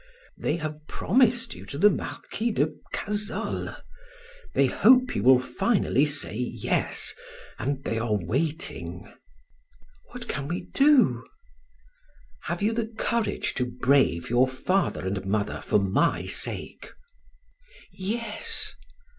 [0.35, 3.75] They have promised you to the Marquis de Cazolles;
[4.55, 7.13] they hope you will finally say 'yes'
[7.59, 9.13] and they are waiting."
[10.05, 11.23] "What can we do?"
[12.45, 16.91] "Have you the courage to brave your father and mother for my sake?"
[17.91, 18.73] "Yes."